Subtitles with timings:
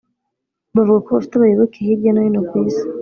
[0.75, 2.85] bavuga ko bafite abayoboke hirya no hino ku isi